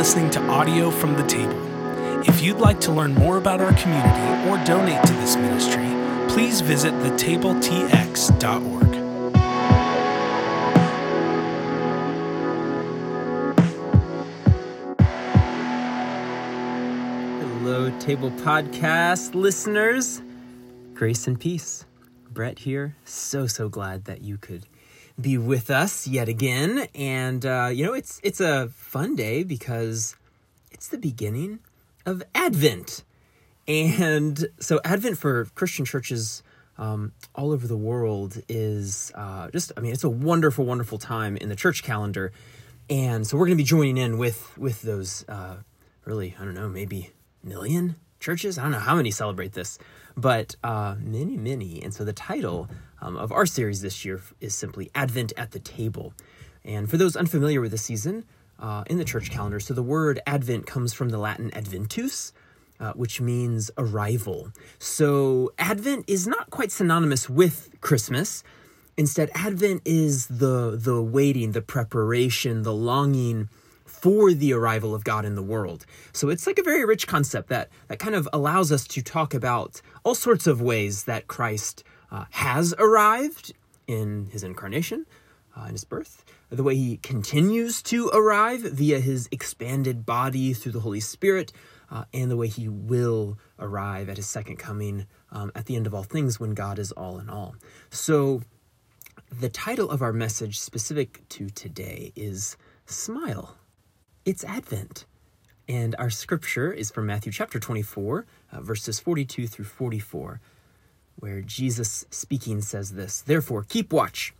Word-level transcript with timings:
listening 0.00 0.30
to 0.30 0.40
audio 0.48 0.90
from 0.90 1.14
the 1.14 1.22
table. 1.24 1.60
If 2.26 2.40
you'd 2.40 2.56
like 2.56 2.80
to 2.80 2.90
learn 2.90 3.12
more 3.12 3.36
about 3.36 3.60
our 3.60 3.74
community 3.74 4.48
or 4.48 4.56
donate 4.64 5.04
to 5.04 5.12
this 5.12 5.36
ministry, 5.36 5.90
please 6.26 6.62
visit 6.62 6.94
thetabletx.org. 6.94 8.94
Hello, 17.42 17.90
Table 17.98 18.30
Podcast 18.30 19.34
listeners. 19.34 20.22
Grace 20.94 21.26
and 21.26 21.38
peace. 21.38 21.84
Brett 22.30 22.60
here. 22.60 22.96
So, 23.04 23.46
so 23.46 23.68
glad 23.68 24.06
that 24.06 24.22
you 24.22 24.38
could 24.38 24.64
be 25.20 25.38
with 25.38 25.70
us 25.70 26.06
yet 26.06 26.28
again. 26.28 26.88
And, 26.94 27.44
uh, 27.46 27.70
you 27.72 27.84
know, 27.84 27.94
it's, 27.94 28.20
it's 28.22 28.40
a 28.40 28.68
fun 28.68 29.16
day 29.16 29.42
because 29.42 30.16
it's 30.70 30.88
the 30.88 30.98
beginning 30.98 31.60
of 32.06 32.22
Advent. 32.34 33.04
And 33.68 34.48
so, 34.58 34.80
Advent 34.84 35.18
for 35.18 35.44
Christian 35.54 35.84
churches 35.84 36.42
um, 36.78 37.12
all 37.34 37.52
over 37.52 37.66
the 37.66 37.76
world 37.76 38.42
is 38.48 39.12
uh, 39.14 39.50
just, 39.50 39.70
I 39.76 39.80
mean, 39.80 39.92
it's 39.92 40.04
a 40.04 40.08
wonderful, 40.08 40.64
wonderful 40.64 40.98
time 40.98 41.36
in 41.36 41.48
the 41.48 41.56
church 41.56 41.82
calendar. 41.82 42.32
And 42.88 43.26
so, 43.26 43.36
we're 43.36 43.46
going 43.46 43.56
to 43.56 43.62
be 43.62 43.66
joining 43.66 43.96
in 43.96 44.18
with, 44.18 44.56
with 44.58 44.82
those 44.82 45.24
uh, 45.28 45.56
really, 46.04 46.34
I 46.40 46.44
don't 46.44 46.54
know, 46.54 46.68
maybe 46.68 47.10
million 47.44 47.96
churches. 48.20 48.58
I 48.58 48.62
don't 48.62 48.72
know 48.72 48.78
how 48.78 48.94
many 48.94 49.10
celebrate 49.10 49.52
this, 49.54 49.78
but 50.16 50.54
uh, 50.62 50.96
many, 51.00 51.36
many. 51.36 51.82
And 51.82 51.92
so 51.92 52.04
the 52.04 52.12
title 52.12 52.68
um, 53.00 53.16
of 53.16 53.32
our 53.32 53.46
series 53.46 53.80
this 53.80 54.04
year 54.04 54.20
is 54.40 54.54
simply 54.54 54.90
Advent 54.94 55.32
at 55.36 55.50
the 55.50 55.58
Table. 55.58 56.12
And 56.64 56.88
for 56.88 56.96
those 56.96 57.16
unfamiliar 57.16 57.60
with 57.60 57.70
the 57.70 57.78
season 57.78 58.24
uh, 58.58 58.84
in 58.86 58.98
the 58.98 59.04
church 59.04 59.30
calendar, 59.30 59.58
so 59.58 59.74
the 59.74 59.82
word 59.82 60.20
Advent 60.26 60.66
comes 60.66 60.92
from 60.92 61.08
the 61.08 61.18
Latin 61.18 61.50
adventus, 61.54 62.32
uh, 62.78 62.92
which 62.92 63.20
means 63.20 63.70
arrival. 63.78 64.52
So 64.78 65.52
Advent 65.58 66.04
is 66.06 66.26
not 66.26 66.50
quite 66.50 66.70
synonymous 66.70 67.28
with 67.28 67.70
Christmas. 67.80 68.44
Instead, 68.96 69.30
Advent 69.34 69.82
is 69.86 70.26
the 70.26 70.76
the 70.78 71.00
waiting, 71.00 71.52
the 71.52 71.62
preparation, 71.62 72.62
the 72.62 72.74
longing 72.74 73.48
for 74.00 74.32
the 74.32 74.52
arrival 74.52 74.94
of 74.94 75.04
God 75.04 75.24
in 75.24 75.34
the 75.34 75.42
world. 75.42 75.84
So 76.12 76.28
it's 76.28 76.46
like 76.46 76.58
a 76.58 76.62
very 76.62 76.84
rich 76.84 77.06
concept 77.06 77.48
that 77.48 77.68
that 77.88 77.98
kind 77.98 78.14
of 78.14 78.28
allows 78.32 78.72
us 78.72 78.86
to 78.88 79.02
talk 79.02 79.34
about 79.34 79.82
all 80.04 80.14
sorts 80.14 80.46
of 80.46 80.60
ways 80.60 81.04
that 81.04 81.26
Christ 81.28 81.84
uh, 82.10 82.24
has 82.30 82.74
arrived 82.78 83.52
in 83.86 84.26
his 84.32 84.42
incarnation, 84.42 85.06
uh, 85.56 85.64
in 85.64 85.72
his 85.72 85.84
birth, 85.84 86.24
the 86.48 86.62
way 86.62 86.74
he 86.74 86.96
continues 86.98 87.82
to 87.82 88.08
arrive 88.08 88.60
via 88.60 89.00
his 89.00 89.28
expanded 89.30 90.06
body 90.06 90.52
through 90.52 90.72
the 90.72 90.80
Holy 90.80 91.00
Spirit, 91.00 91.52
uh, 91.90 92.04
and 92.14 92.30
the 92.30 92.36
way 92.36 92.48
he 92.48 92.68
will 92.68 93.36
arrive 93.58 94.08
at 94.08 94.16
his 94.16 94.28
second 94.28 94.56
coming 94.56 95.06
um, 95.32 95.50
at 95.54 95.66
the 95.66 95.76
end 95.76 95.86
of 95.86 95.94
all 95.94 96.04
things 96.04 96.38
when 96.38 96.54
God 96.54 96.78
is 96.78 96.92
all 96.92 97.18
in 97.18 97.28
all. 97.28 97.56
So 97.90 98.42
the 99.30 99.48
title 99.48 99.90
of 99.90 100.02
our 100.02 100.12
message 100.12 100.58
specific 100.58 101.28
to 101.30 101.50
today 101.50 102.12
is 102.16 102.56
Smile 102.86 103.56
it's 104.24 104.44
Advent. 104.44 105.06
And 105.68 105.94
our 105.98 106.10
scripture 106.10 106.72
is 106.72 106.90
from 106.90 107.06
Matthew 107.06 107.32
chapter 107.32 107.58
24, 107.58 108.26
uh, 108.52 108.60
verses 108.60 109.00
42 109.00 109.46
through 109.46 109.64
44, 109.64 110.40
where 111.16 111.40
Jesus 111.40 112.04
speaking 112.10 112.60
says 112.60 112.92
this 112.92 113.22
Therefore, 113.22 113.64
keep 113.64 113.92
watch, 113.92 114.34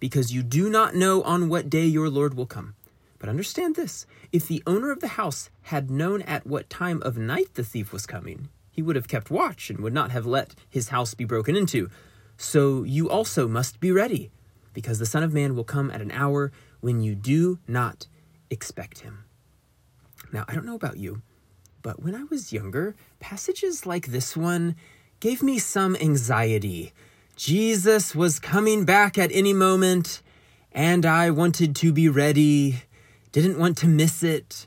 because 0.00 0.32
you 0.32 0.42
do 0.42 0.68
not 0.68 0.94
know 0.94 1.22
on 1.22 1.48
what 1.48 1.70
day 1.70 1.84
your 1.84 2.08
Lord 2.08 2.34
will 2.34 2.46
come. 2.46 2.74
But 3.18 3.28
understand 3.28 3.76
this 3.76 4.06
if 4.32 4.48
the 4.48 4.62
owner 4.66 4.90
of 4.90 5.00
the 5.00 5.08
house 5.08 5.50
had 5.62 5.90
known 5.90 6.22
at 6.22 6.46
what 6.46 6.70
time 6.70 7.02
of 7.02 7.18
night 7.18 7.54
the 7.54 7.64
thief 7.64 7.92
was 7.92 8.06
coming, 8.06 8.48
he 8.72 8.82
would 8.82 8.96
have 8.96 9.08
kept 9.08 9.30
watch 9.30 9.70
and 9.70 9.80
would 9.80 9.92
not 9.94 10.10
have 10.10 10.26
let 10.26 10.54
his 10.68 10.88
house 10.88 11.14
be 11.14 11.24
broken 11.24 11.54
into. 11.54 11.88
So 12.36 12.82
you 12.82 13.10
also 13.10 13.46
must 13.46 13.78
be 13.78 13.92
ready, 13.92 14.30
because 14.72 14.98
the 14.98 15.06
Son 15.06 15.22
of 15.22 15.34
Man 15.34 15.54
will 15.54 15.64
come 15.64 15.90
at 15.90 16.00
an 16.00 16.10
hour 16.10 16.50
when 16.80 17.00
you 17.00 17.14
do 17.14 17.58
not 17.68 18.08
expect 18.50 19.00
him. 19.00 19.24
Now, 20.32 20.44
I 20.48 20.54
don't 20.54 20.66
know 20.66 20.74
about 20.74 20.96
you, 20.96 21.22
but 21.82 22.02
when 22.02 22.14
I 22.14 22.24
was 22.24 22.52
younger, 22.52 22.94
passages 23.18 23.86
like 23.86 24.08
this 24.08 24.36
one 24.36 24.76
gave 25.18 25.42
me 25.42 25.58
some 25.58 25.96
anxiety. 25.96 26.92
Jesus 27.36 28.14
was 28.14 28.38
coming 28.38 28.84
back 28.84 29.18
at 29.18 29.30
any 29.32 29.52
moment, 29.52 30.22
and 30.72 31.04
I 31.04 31.30
wanted 31.30 31.74
to 31.76 31.92
be 31.92 32.08
ready, 32.08 32.82
didn't 33.32 33.58
want 33.58 33.76
to 33.78 33.86
miss 33.86 34.22
it, 34.22 34.66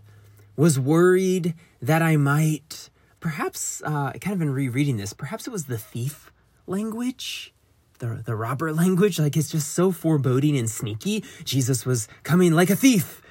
was 0.56 0.79
worried 0.79 1.53
that 1.81 2.01
I 2.01 2.18
might. 2.18 2.90
Perhaps, 3.19 3.81
uh, 3.84 4.12
I 4.13 4.18
kind 4.19 4.34
of 4.34 4.40
been 4.40 4.53
rereading 4.53 4.97
this, 4.97 5.13
perhaps 5.13 5.47
it 5.47 5.51
was 5.51 5.66
the 5.66 5.78
thief 5.78 6.31
language 6.66 7.53
the, 8.00 8.22
the 8.25 8.35
robber 8.35 8.74
language 8.84 9.19
like 9.19 9.38
it's 9.38 9.50
just 9.50 9.72
so 9.72 9.91
foreboding 9.91 10.57
and 10.57 10.69
sneaky 10.69 11.24
jesus 11.44 11.85
was 11.85 12.07
coming 12.24 12.53
like 12.53 12.69
a 12.69 12.75
thief 12.75 13.22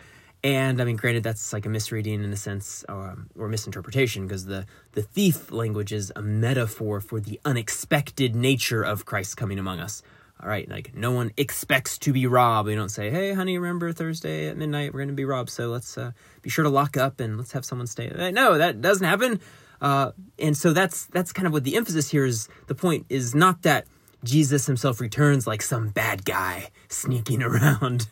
and 0.44 0.80
I 0.80 0.84
mean, 0.84 0.96
granted, 0.96 1.22
that's 1.22 1.52
like 1.52 1.66
a 1.66 1.68
misreading 1.68 2.24
in 2.24 2.32
a 2.32 2.36
sense 2.36 2.84
um, 2.88 3.28
or 3.38 3.48
misinterpretation 3.48 4.26
because 4.26 4.46
the, 4.46 4.66
the 4.92 5.02
thief 5.02 5.52
language 5.52 5.92
is 5.92 6.12
a 6.16 6.22
metaphor 6.22 7.00
for 7.00 7.20
the 7.20 7.40
unexpected 7.44 8.34
nature 8.34 8.82
of 8.82 9.04
Christ 9.04 9.36
coming 9.36 9.58
among 9.58 9.78
us. 9.78 10.02
All 10.42 10.48
right, 10.48 10.68
like 10.68 10.96
no 10.96 11.12
one 11.12 11.30
expects 11.36 11.98
to 11.98 12.12
be 12.12 12.26
robbed. 12.26 12.66
We 12.66 12.74
don't 12.74 12.88
say, 12.88 13.10
"Hey, 13.10 13.32
honey, 13.32 13.58
remember 13.58 13.92
Thursday 13.92 14.48
at 14.48 14.56
midnight 14.56 14.92
we're 14.92 14.98
going 14.98 15.08
to 15.08 15.14
be 15.14 15.24
robbed, 15.24 15.50
so 15.50 15.68
let's 15.68 15.96
uh, 15.96 16.10
be 16.42 16.50
sure 16.50 16.64
to 16.64 16.68
lock 16.68 16.96
up 16.96 17.20
and 17.20 17.38
let's 17.38 17.52
have 17.52 17.64
someone 17.64 17.86
stay." 17.86 18.10
No, 18.32 18.58
that 18.58 18.80
doesn't 18.80 19.06
happen. 19.06 19.38
Uh, 19.80 20.10
and 20.40 20.56
so 20.56 20.72
that's 20.72 21.06
that's 21.06 21.32
kind 21.32 21.46
of 21.46 21.52
what 21.52 21.62
the 21.62 21.76
emphasis 21.76 22.10
here 22.10 22.24
is. 22.24 22.48
The 22.66 22.74
point 22.74 23.06
is 23.08 23.36
not 23.36 23.62
that 23.62 23.86
Jesus 24.24 24.66
himself 24.66 25.00
returns 25.00 25.46
like 25.46 25.62
some 25.62 25.88
bad 25.88 26.24
guy 26.24 26.70
sneaking 26.88 27.42
around. 27.42 28.08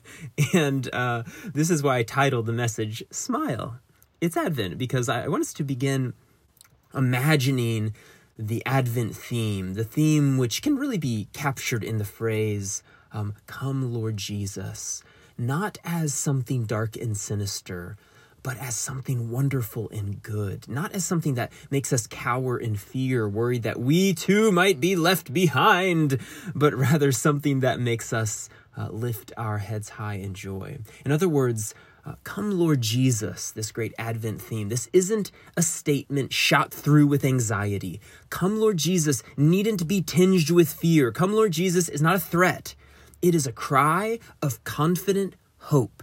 And 0.53 0.93
uh, 0.93 1.25
this 1.45 1.71
is 1.71 1.83
why 1.83 1.99
I 1.99 2.03
titled 2.03 2.47
the 2.47 2.53
message 2.53 3.03
Smile. 3.11 3.79
It's 4.21 4.37
Advent 4.37 4.77
because 4.77 5.09
I 5.09 5.29
want 5.29 5.43
us 5.43 5.53
to 5.55 5.65
begin 5.65 6.13
imagining 6.95 7.95
the 8.39 8.63
Advent 8.67 9.15
theme, 9.15 9.75
the 9.75 9.85
theme 9.85 10.39
which 10.39 10.63
can 10.63 10.77
really 10.77 10.99
be 10.99 11.29
captured 11.33 11.85
in 11.85 11.99
the 11.99 12.05
phrase, 12.05 12.83
um, 13.13 13.35
Come, 13.47 13.93
Lord 13.93 14.17
Jesus, 14.17 15.03
not 15.37 15.79
as 15.85 16.15
something 16.15 16.65
dark 16.65 16.97
and 16.97 17.17
sinister, 17.17 17.97
but 18.43 18.57
as 18.59 18.77
something 18.77 19.31
wonderful 19.31 19.89
and 19.91 20.23
good, 20.23 20.69
not 20.69 20.93
as 20.93 21.05
something 21.05 21.35
that 21.35 21.53
makes 21.71 21.93
us 21.93 22.07
cower 22.07 22.59
in 22.59 22.77
fear, 22.77 23.29
worried 23.29 23.63
that 23.63 23.81
we 23.81 24.15
too 24.15 24.51
might 24.53 24.81
be 24.81 24.97
left 24.97 25.33
behind, 25.33 26.19
but 26.55 26.75
rather 26.75 27.13
something 27.13 27.61
that 27.61 27.81
makes 27.81 28.13
us 28.13 28.49
uh, 28.77 28.89
lift 28.89 29.33
our 29.37 29.59
heads 29.59 29.91
high 29.91 30.15
in 30.15 30.35
joy. 30.35 30.79
In 31.05 31.13
other 31.13 31.29
words, 31.29 31.75
uh, 32.07 32.15
come, 32.25 32.59
Lord 32.59 32.81
Jesus, 32.81 33.51
this 33.51 33.73
great 33.73 33.93
Advent 33.99 34.41
theme. 34.41 34.71
This 34.71 34.89
isn't 34.93 35.31
a 35.57 35.63
statement 35.63 36.33
shot 36.33 36.73
through 36.73 37.07
with 37.07 37.25
anxiety. 37.25 38.01
Come, 38.31 38.59
Lord 38.59 38.79
Jesus, 38.79 39.23
needn't 39.37 39.87
be 39.87 40.01
tinged 40.01 40.51
with 40.51 40.73
fear. 40.73 41.13
Come, 41.13 41.35
Lord 41.35 41.53
Jesus 41.53 41.89
is 41.89 42.01
not 42.01 42.17
a 42.17 42.21
threat, 42.21 42.75
it 43.21 43.35
is 43.35 43.47
a 43.47 43.53
cry 43.53 44.19
of 44.41 44.65
confident 44.65 45.37
hope. 45.59 46.03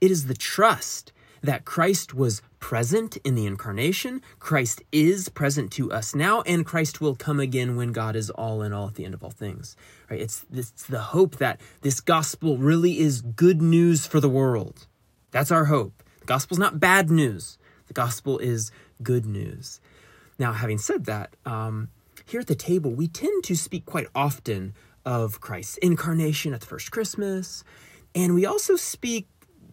It 0.00 0.10
is 0.10 0.26
the 0.26 0.34
trust 0.34 1.12
that 1.42 1.64
Christ 1.64 2.14
was 2.14 2.42
present 2.60 3.16
in 3.18 3.34
the 3.34 3.46
incarnation, 3.46 4.20
Christ 4.38 4.82
is 4.92 5.28
present 5.28 5.70
to 5.72 5.92
us 5.92 6.14
now, 6.14 6.42
and 6.42 6.66
Christ 6.66 7.00
will 7.00 7.14
come 7.14 7.40
again 7.40 7.76
when 7.76 7.92
God 7.92 8.16
is 8.16 8.30
all 8.30 8.62
in 8.62 8.72
all 8.72 8.88
at 8.88 8.94
the 8.94 9.04
end 9.04 9.14
of 9.14 9.22
all 9.22 9.30
things. 9.30 9.76
Right? 10.10 10.20
It's, 10.20 10.44
it's 10.52 10.86
the 10.86 11.00
hope 11.00 11.36
that 11.36 11.60
this 11.82 12.00
gospel 12.00 12.58
really 12.58 12.98
is 12.98 13.22
good 13.22 13.62
news 13.62 14.06
for 14.06 14.20
the 14.20 14.28
world. 14.28 14.86
That's 15.30 15.50
our 15.50 15.66
hope. 15.66 16.02
The 16.20 16.26
gospel's 16.26 16.58
not 16.58 16.80
bad 16.80 17.10
news. 17.10 17.58
The 17.86 17.94
gospel 17.94 18.38
is 18.38 18.70
good 19.02 19.26
news. 19.26 19.80
Now, 20.38 20.52
having 20.52 20.78
said 20.78 21.06
that, 21.06 21.34
um, 21.44 21.88
here 22.26 22.40
at 22.40 22.46
the 22.46 22.54
table, 22.54 22.90
we 22.90 23.08
tend 23.08 23.44
to 23.44 23.56
speak 23.56 23.86
quite 23.86 24.06
often 24.14 24.74
of 25.04 25.40
Christ's 25.40 25.78
incarnation 25.78 26.52
at 26.52 26.60
the 26.60 26.66
first 26.66 26.90
Christmas, 26.90 27.64
and 28.14 28.34
we 28.34 28.44
also 28.44 28.76
speak 28.76 29.26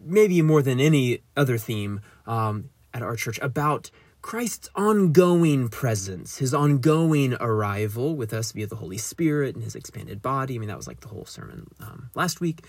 maybe 0.06 0.40
more 0.42 0.62
than 0.62 0.80
any 0.80 1.22
other 1.36 1.58
theme 1.58 2.00
um, 2.26 2.70
at 2.94 3.02
our 3.02 3.16
church, 3.16 3.38
about 3.42 3.90
Christ's 4.22 4.68
ongoing 4.74 5.68
presence, 5.68 6.38
his 6.38 6.52
ongoing 6.52 7.34
arrival 7.34 8.16
with 8.16 8.32
us 8.32 8.52
via 8.52 8.66
the 8.66 8.76
Holy 8.76 8.98
Spirit 8.98 9.54
and 9.54 9.62
his 9.62 9.76
expanded 9.76 10.20
body. 10.20 10.56
I 10.56 10.58
mean, 10.58 10.68
that 10.68 10.76
was 10.76 10.88
like 10.88 11.00
the 11.00 11.08
whole 11.08 11.26
sermon 11.26 11.68
um, 11.80 12.10
last 12.14 12.40
week. 12.40 12.64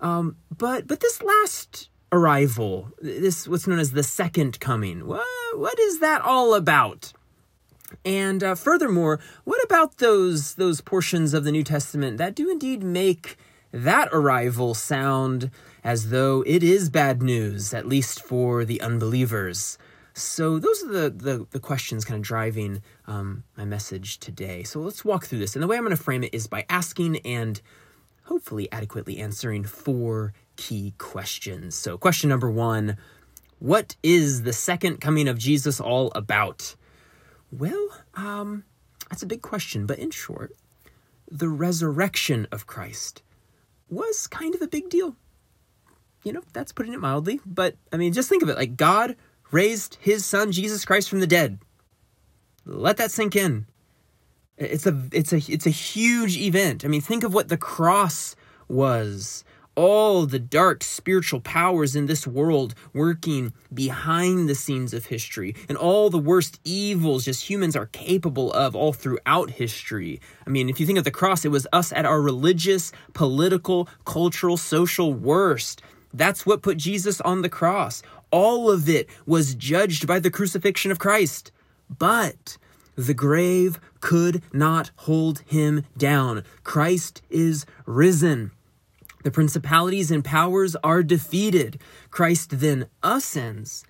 Um, 0.00 0.36
but 0.56 0.86
but 0.86 1.00
this 1.00 1.22
last 1.22 1.88
arrival, 2.12 2.92
this 3.00 3.48
what's 3.48 3.66
known 3.66 3.78
as 3.78 3.92
the 3.92 4.02
second 4.02 4.60
coming, 4.60 5.06
what 5.06 5.26
what 5.54 5.78
is 5.78 6.00
that 6.00 6.20
all 6.20 6.54
about? 6.54 7.12
And 8.04 8.42
uh, 8.42 8.54
furthermore, 8.54 9.20
what 9.44 9.62
about 9.64 9.98
those 9.98 10.54
those 10.54 10.80
portions 10.80 11.34
of 11.34 11.44
the 11.44 11.52
New 11.52 11.64
Testament 11.64 12.18
that 12.18 12.34
do 12.34 12.50
indeed 12.50 12.82
make 12.82 13.36
that 13.76 14.08
arrival 14.12 14.74
sound 14.74 15.50
as 15.84 16.10
though 16.10 16.42
it 16.46 16.62
is 16.62 16.88
bad 16.88 17.22
news, 17.22 17.74
at 17.74 17.86
least 17.86 18.22
for 18.22 18.64
the 18.64 18.80
unbelievers? 18.80 19.78
So 20.14 20.58
those 20.58 20.82
are 20.82 20.88
the 20.88 21.10
the, 21.10 21.46
the 21.50 21.60
questions 21.60 22.04
kind 22.04 22.16
of 22.16 22.22
driving 22.22 22.80
um, 23.06 23.44
my 23.56 23.66
message 23.66 24.18
today. 24.18 24.62
So 24.62 24.80
let's 24.80 25.04
walk 25.04 25.26
through 25.26 25.40
this, 25.40 25.54
and 25.54 25.62
the 25.62 25.66
way 25.66 25.76
I'm 25.76 25.84
going 25.84 25.94
to 25.94 26.02
frame 26.02 26.24
it 26.24 26.32
is 26.32 26.46
by 26.46 26.64
asking 26.70 27.18
and 27.18 27.60
hopefully 28.24 28.70
adequately 28.72 29.18
answering 29.18 29.64
four 29.64 30.32
key 30.56 30.94
questions. 30.96 31.74
So 31.74 31.98
question 31.98 32.30
number 32.30 32.50
one: 32.50 32.96
What 33.58 33.94
is 34.02 34.44
the 34.44 34.54
second 34.54 35.02
coming 35.02 35.28
of 35.28 35.36
Jesus 35.36 35.80
all 35.80 36.12
about? 36.14 36.76
Well, 37.52 37.88
um, 38.14 38.64
that's 39.10 39.22
a 39.22 39.26
big 39.26 39.42
question, 39.42 39.84
but 39.84 39.98
in 39.98 40.10
short, 40.10 40.52
the 41.30 41.50
resurrection 41.50 42.46
of 42.50 42.66
Christ 42.66 43.22
was 43.88 44.26
kind 44.26 44.54
of 44.54 44.62
a 44.62 44.68
big 44.68 44.88
deal. 44.88 45.16
You 46.24 46.32
know, 46.32 46.42
that's 46.52 46.72
putting 46.72 46.92
it 46.92 47.00
mildly, 47.00 47.40
but 47.46 47.76
I 47.92 47.96
mean, 47.96 48.12
just 48.12 48.28
think 48.28 48.42
of 48.42 48.48
it 48.48 48.56
like 48.56 48.76
God 48.76 49.16
raised 49.52 49.96
his 50.00 50.26
son 50.26 50.50
Jesus 50.50 50.84
Christ 50.84 51.08
from 51.08 51.20
the 51.20 51.26
dead. 51.26 51.58
Let 52.64 52.96
that 52.96 53.12
sink 53.12 53.36
in. 53.36 53.66
It's 54.58 54.86
a 54.86 55.02
it's 55.12 55.32
a 55.32 55.36
it's 55.36 55.66
a 55.66 55.70
huge 55.70 56.36
event. 56.36 56.84
I 56.84 56.88
mean, 56.88 57.00
think 57.00 57.22
of 57.22 57.34
what 57.34 57.48
the 57.48 57.56
cross 57.56 58.34
was 58.68 59.44
all 59.76 60.26
the 60.26 60.38
dark 60.38 60.82
spiritual 60.82 61.40
powers 61.40 61.94
in 61.94 62.06
this 62.06 62.26
world 62.26 62.74
working 62.92 63.52
behind 63.72 64.48
the 64.48 64.54
scenes 64.54 64.92
of 64.92 65.06
history 65.06 65.54
and 65.68 65.76
all 65.78 66.10
the 66.10 66.18
worst 66.18 66.58
evils 66.64 67.26
just 67.26 67.48
humans 67.48 67.76
are 67.76 67.86
capable 67.86 68.52
of 68.54 68.74
all 68.74 68.92
throughout 68.92 69.50
history. 69.50 70.20
I 70.46 70.50
mean, 70.50 70.68
if 70.68 70.80
you 70.80 70.86
think 70.86 70.98
of 70.98 71.04
the 71.04 71.10
cross, 71.10 71.44
it 71.44 71.50
was 71.50 71.66
us 71.72 71.92
at 71.92 72.06
our 72.06 72.20
religious, 72.20 72.90
political, 73.12 73.88
cultural, 74.04 74.56
social 74.56 75.12
worst. 75.12 75.82
That's 76.12 76.46
what 76.46 76.62
put 76.62 76.78
Jesus 76.78 77.20
on 77.20 77.42
the 77.42 77.48
cross. 77.50 78.02
All 78.30 78.70
of 78.70 78.88
it 78.88 79.08
was 79.26 79.54
judged 79.54 80.06
by 80.06 80.18
the 80.18 80.30
crucifixion 80.30 80.90
of 80.90 80.98
Christ. 80.98 81.52
But 81.90 82.56
the 82.96 83.14
grave 83.14 83.78
could 84.00 84.42
not 84.52 84.90
hold 84.96 85.40
him 85.40 85.84
down. 85.96 86.44
Christ 86.64 87.20
is 87.28 87.66
risen. 87.84 88.52
The 89.26 89.32
principalities 89.32 90.12
and 90.12 90.24
powers 90.24 90.76
are 90.84 91.02
defeated. 91.02 91.80
Christ 92.10 92.60
then 92.60 92.86
ascends. 93.02 93.82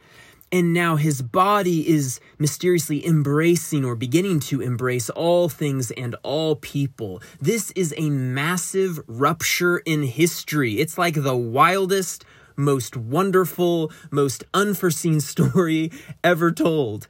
And 0.50 0.72
now 0.72 0.96
his 0.96 1.20
body 1.20 1.86
is 1.86 2.20
mysteriously 2.38 3.06
embracing 3.06 3.84
or 3.84 3.96
beginning 3.96 4.40
to 4.48 4.62
embrace 4.62 5.10
all 5.10 5.50
things 5.50 5.90
and 5.90 6.16
all 6.22 6.56
people. 6.56 7.20
This 7.38 7.70
is 7.72 7.92
a 7.98 8.08
massive 8.08 8.98
rupture 9.06 9.76
in 9.76 10.04
history. 10.04 10.78
It's 10.78 10.96
like 10.96 11.22
the 11.22 11.36
wildest, 11.36 12.24
most 12.56 12.96
wonderful, 12.96 13.92
most 14.10 14.42
unforeseen 14.54 15.20
story 15.32 15.92
ever 16.24 16.50
told 16.50 17.08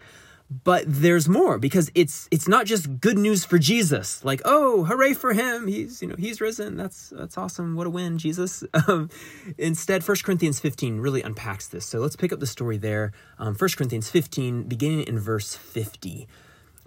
but 0.49 0.85
there's 0.87 1.29
more 1.29 1.59
because 1.59 1.91
it's 1.95 2.29
it's 2.31 2.47
not 2.47 2.67
just 2.67 3.01
good 3.01 3.19
news 3.19 3.45
for 3.45 3.59
Jesus. 3.59 4.25
Like 4.25 4.41
oh 4.45 4.85
hooray 4.85 5.15
for 5.15 5.33
him. 5.33 5.67
He's 5.67 6.01
you 6.01 6.09
know 6.09 6.15
he's 6.17 6.41
risen. 6.41 6.77
That's 6.77 7.11
that's 7.11 7.37
awesome. 7.37 7.75
What 7.75 7.87
a 7.87 7.91
win 7.91 8.19
Jesus. 8.19 8.63
Um, 8.89 9.11
instead 9.59 10.07
1 10.07 10.19
Corinthians 10.23 10.61
15 10.61 11.01
really 11.01 11.21
unpacks 11.21 11.67
this. 11.67 11.87
So 11.87 11.99
let's 11.99 12.15
pick 12.15 12.33
up 12.33 12.39
the 12.39 12.47
story 12.47 12.77
there. 12.77 13.11
Um, 13.39 13.57
1 13.57 13.71
Corinthians 13.77 14.11
15 14.11 14.65
beginning 14.65 15.01
in 15.09 15.19
verse 15.19 15.57
50 15.57 16.29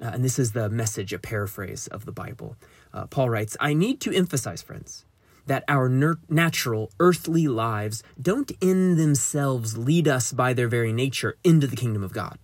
uh, 0.01 0.11
and 0.13 0.23
this 0.23 0.39
is 0.39 0.53
the 0.53 0.69
message 0.69 1.11
a 1.11 1.19
paraphrase 1.19 1.87
of 1.87 2.05
the 2.05 2.13
Bible. 2.13 2.55
Uh, 2.93 3.07
Paul 3.07 3.29
writes 3.29 3.57
I 3.59 3.73
need 3.73 3.99
to 4.01 4.13
emphasize 4.15 4.61
friends 4.61 5.03
that 5.47 5.65
our 5.67 5.89
ner- 5.89 6.19
natural 6.29 6.91
earthly 6.99 7.47
lives 7.47 8.01
don't 8.21 8.51
in 8.61 8.95
themselves 8.95 9.77
lead 9.77 10.07
us 10.07 10.31
by 10.31 10.53
their 10.53 10.69
very 10.69 10.93
nature 10.93 11.37
into 11.43 11.67
the 11.67 11.75
kingdom 11.75 12.03
of 12.03 12.13
God 12.13 12.37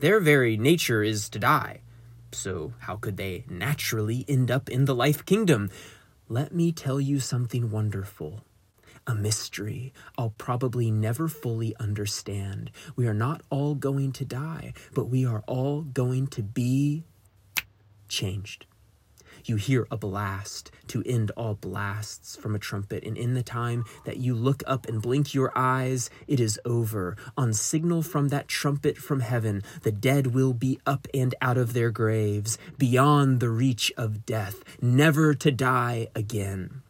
their 0.00 0.18
very 0.18 0.56
nature 0.56 1.02
is 1.02 1.28
to 1.30 1.38
die. 1.38 1.80
So, 2.32 2.72
how 2.80 2.96
could 2.96 3.16
they 3.16 3.44
naturally 3.48 4.24
end 4.28 4.50
up 4.50 4.68
in 4.68 4.84
the 4.84 4.94
life 4.94 5.24
kingdom? 5.24 5.70
Let 6.28 6.54
me 6.54 6.72
tell 6.72 7.00
you 7.00 7.20
something 7.20 7.70
wonderful. 7.70 8.44
A 9.06 9.14
mystery 9.14 9.92
I'll 10.16 10.34
probably 10.38 10.90
never 10.90 11.28
fully 11.28 11.74
understand. 11.80 12.70
We 12.96 13.06
are 13.08 13.14
not 13.14 13.42
all 13.50 13.74
going 13.74 14.12
to 14.12 14.24
die, 14.24 14.74
but 14.94 15.08
we 15.08 15.26
are 15.26 15.42
all 15.46 15.82
going 15.82 16.28
to 16.28 16.42
be 16.42 17.04
changed. 18.08 18.66
You 19.50 19.56
hear 19.56 19.88
a 19.90 19.96
blast 19.96 20.70
to 20.86 21.02
end 21.04 21.32
all 21.36 21.54
blasts 21.56 22.36
from 22.36 22.54
a 22.54 22.60
trumpet, 22.60 23.02
and 23.02 23.18
in 23.18 23.34
the 23.34 23.42
time 23.42 23.84
that 24.04 24.18
you 24.18 24.32
look 24.32 24.62
up 24.64 24.86
and 24.86 25.02
blink 25.02 25.34
your 25.34 25.50
eyes, 25.56 26.08
it 26.28 26.38
is 26.38 26.60
over. 26.64 27.16
On 27.36 27.52
signal 27.52 28.02
from 28.02 28.28
that 28.28 28.46
trumpet 28.46 28.96
from 28.96 29.18
heaven, 29.18 29.64
the 29.82 29.90
dead 29.90 30.28
will 30.28 30.52
be 30.52 30.78
up 30.86 31.08
and 31.12 31.34
out 31.42 31.58
of 31.58 31.72
their 31.72 31.90
graves, 31.90 32.58
beyond 32.78 33.40
the 33.40 33.50
reach 33.50 33.92
of 33.96 34.24
death, 34.24 34.62
never 34.80 35.34
to 35.34 35.50
die 35.50 36.06
again. 36.14 36.82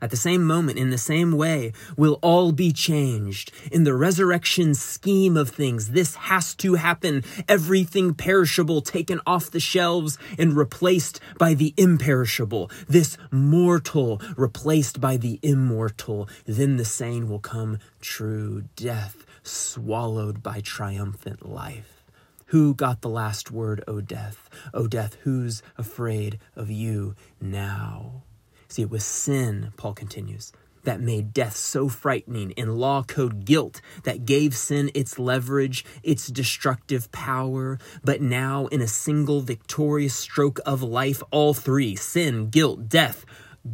At 0.00 0.10
the 0.10 0.16
same 0.16 0.44
moment, 0.44 0.78
in 0.78 0.90
the 0.90 0.98
same 0.98 1.32
way, 1.32 1.72
will 1.96 2.18
all 2.22 2.52
be 2.52 2.72
changed. 2.72 3.52
In 3.72 3.84
the 3.84 3.94
resurrection 3.94 4.74
scheme 4.74 5.36
of 5.36 5.48
things, 5.48 5.90
this 5.90 6.14
has 6.14 6.54
to 6.56 6.74
happen. 6.74 7.24
Everything 7.48 8.14
perishable 8.14 8.80
taken 8.80 9.20
off 9.26 9.50
the 9.50 9.60
shelves 9.60 10.18
and 10.38 10.56
replaced 10.56 11.20
by 11.38 11.54
the 11.54 11.74
imperishable. 11.76 12.70
This 12.88 13.16
mortal 13.30 14.20
replaced 14.36 15.00
by 15.00 15.16
the 15.16 15.40
immortal. 15.42 16.28
Then 16.46 16.76
the 16.76 16.84
saying 16.84 17.28
will 17.28 17.40
come 17.40 17.78
true 18.00 18.64
death 18.76 19.26
swallowed 19.42 20.42
by 20.42 20.60
triumphant 20.60 21.48
life. 21.48 22.04
Who 22.46 22.74
got 22.74 23.02
the 23.02 23.10
last 23.10 23.50
word, 23.50 23.84
O 23.86 24.00
death? 24.00 24.48
O 24.72 24.86
death, 24.86 25.16
who's 25.22 25.62
afraid 25.76 26.38
of 26.56 26.70
you 26.70 27.14
now? 27.40 28.22
See, 28.68 28.82
it 28.82 28.90
was 28.90 29.04
sin, 29.04 29.72
Paul 29.76 29.94
continues, 29.94 30.52
that 30.84 31.00
made 31.00 31.32
death 31.32 31.56
so 31.56 31.88
frightening 31.88 32.52
in 32.52 32.76
law 32.76 33.02
code 33.02 33.44
guilt 33.44 33.80
that 34.04 34.24
gave 34.24 34.54
sin 34.54 34.90
its 34.94 35.18
leverage, 35.18 35.84
its 36.02 36.28
destructive 36.28 37.10
power. 37.10 37.78
But 38.04 38.20
now, 38.20 38.66
in 38.66 38.80
a 38.80 38.88
single 38.88 39.40
victorious 39.40 40.14
stroke 40.14 40.60
of 40.64 40.82
life, 40.82 41.22
all 41.30 41.54
three 41.54 41.96
sin, 41.96 42.50
guilt, 42.50 42.88
death 42.88 43.24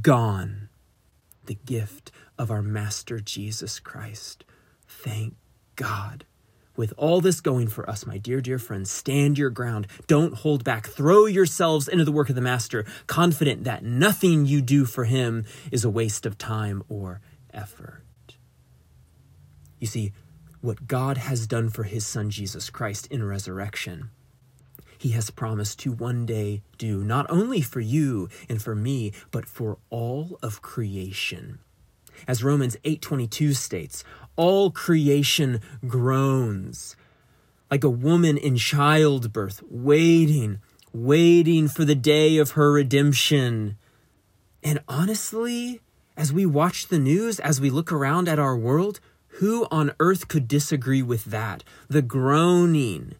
gone. 0.00 0.68
The 1.46 1.58
gift 1.66 2.10
of 2.38 2.50
our 2.50 2.62
Master 2.62 3.20
Jesus 3.20 3.78
Christ. 3.78 4.44
Thank 4.88 5.34
God. 5.76 6.24
With 6.76 6.92
all 6.96 7.20
this 7.20 7.40
going 7.40 7.68
for 7.68 7.88
us, 7.88 8.04
my 8.04 8.18
dear, 8.18 8.40
dear 8.40 8.58
friends, 8.58 8.90
stand 8.90 9.38
your 9.38 9.50
ground. 9.50 9.86
Don't 10.08 10.34
hold 10.34 10.64
back. 10.64 10.88
Throw 10.88 11.26
yourselves 11.26 11.86
into 11.86 12.04
the 12.04 12.12
work 12.12 12.28
of 12.28 12.34
the 12.34 12.40
Master, 12.40 12.84
confident 13.06 13.64
that 13.64 13.84
nothing 13.84 14.44
you 14.44 14.60
do 14.60 14.84
for 14.84 15.04
him 15.04 15.44
is 15.70 15.84
a 15.84 15.90
waste 15.90 16.26
of 16.26 16.36
time 16.36 16.82
or 16.88 17.20
effort. 17.52 18.02
You 19.78 19.86
see, 19.86 20.12
what 20.60 20.88
God 20.88 21.18
has 21.18 21.46
done 21.46 21.68
for 21.68 21.84
his 21.84 22.06
Son 22.06 22.30
Jesus 22.30 22.70
Christ 22.70 23.06
in 23.08 23.22
resurrection, 23.22 24.10
he 24.98 25.10
has 25.10 25.30
promised 25.30 25.78
to 25.80 25.92
one 25.92 26.24
day 26.24 26.62
do 26.78 27.04
not 27.04 27.26
only 27.28 27.60
for 27.60 27.80
you 27.80 28.28
and 28.48 28.62
for 28.62 28.74
me, 28.74 29.12
but 29.30 29.46
for 29.46 29.78
all 29.90 30.38
of 30.42 30.62
creation. 30.62 31.58
As 32.26 32.44
Romans 32.44 32.76
8:22 32.84 33.54
states, 33.54 34.04
all 34.36 34.70
creation 34.70 35.60
groans 35.86 36.96
like 37.70 37.82
a 37.82 37.90
woman 37.90 38.36
in 38.36 38.56
childbirth, 38.56 39.62
waiting, 39.68 40.60
waiting 40.92 41.66
for 41.66 41.84
the 41.84 41.94
day 41.94 42.36
of 42.36 42.52
her 42.52 42.70
redemption. 42.70 43.76
And 44.62 44.78
honestly, 44.86 45.80
as 46.16 46.32
we 46.32 46.46
watch 46.46 46.86
the 46.86 47.00
news, 47.00 47.40
as 47.40 47.60
we 47.60 47.70
look 47.70 47.90
around 47.90 48.28
at 48.28 48.38
our 48.38 48.56
world, 48.56 49.00
who 49.38 49.66
on 49.72 49.90
earth 49.98 50.28
could 50.28 50.46
disagree 50.46 51.02
with 51.02 51.24
that? 51.24 51.64
The 51.88 52.02
groaning, 52.02 53.14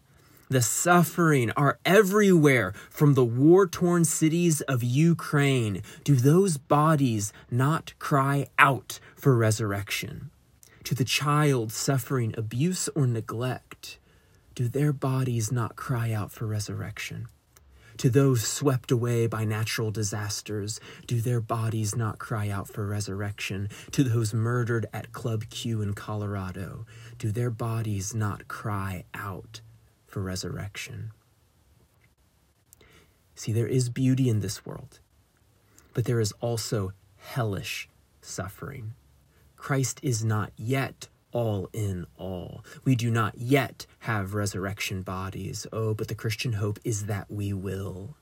the 0.49 0.61
suffering 0.61 1.51
are 1.51 1.79
everywhere 1.85 2.73
from 2.89 3.13
the 3.13 3.25
war 3.25 3.67
torn 3.67 4.05
cities 4.05 4.61
of 4.61 4.83
Ukraine. 4.83 5.81
Do 6.03 6.15
those 6.15 6.57
bodies 6.57 7.33
not 7.49 7.93
cry 7.99 8.47
out 8.57 8.99
for 9.15 9.35
resurrection? 9.35 10.29
to 10.85 10.93
the 10.93 11.03
child 11.03 11.71
suffering 11.71 12.33
abuse 12.37 12.87
or 12.95 13.07
neglect, 13.07 13.97
do 14.53 14.67
their 14.67 14.93
bodies 14.93 15.51
not 15.51 15.75
cry 15.75 16.13
out 16.13 16.31
for 16.31 16.45
resurrection? 16.45 17.27
To 17.97 18.09
those 18.09 18.45
swept 18.45 18.91
away 18.91 19.25
by 19.25 19.45
natural 19.45 19.89
disasters, 19.89 20.79
do 21.07 21.21
their 21.21 21.41
bodies 21.41 21.95
not 21.95 22.19
cry 22.19 22.49
out 22.49 22.67
for 22.67 22.85
resurrection? 22.85 23.69
To 23.93 24.03
those 24.03 24.33
murdered 24.33 24.85
at 24.93 25.11
Club 25.11 25.45
Q 25.49 25.81
in 25.81 25.93
Colorado, 25.93 26.85
do 27.17 27.31
their 27.31 27.49
bodies 27.49 28.13
not 28.13 28.47
cry 28.47 29.05
out 29.13 29.61
resurrection? 30.21 31.11
See, 33.35 33.51
there 33.51 33.67
is 33.67 33.89
beauty 33.89 34.29
in 34.29 34.39
this 34.39 34.65
world, 34.65 34.99
but 35.93 36.05
there 36.05 36.19
is 36.19 36.31
also 36.41 36.93
hellish 37.17 37.89
suffering. 38.21 38.93
Christ 39.57 39.99
is 40.01 40.23
not 40.23 40.51
yet 40.55 41.07
all 41.31 41.69
in 41.73 42.05
all. 42.17 42.63
We 42.85 42.95
do 42.95 43.11
not 43.11 43.37
yet 43.37 43.85
have 43.99 44.33
resurrection 44.33 45.01
bodies. 45.01 45.67
Oh, 45.73 45.93
but 45.93 46.07
the 46.07 46.15
Christian 46.15 46.53
hope 46.53 46.79
is 46.85 47.07
that 47.07 47.29
we 47.29 47.51
will. 47.51 48.15